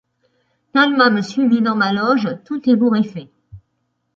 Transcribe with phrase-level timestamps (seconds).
[0.73, 3.29] Talma me suivit dans ma loge tout ébouriffé.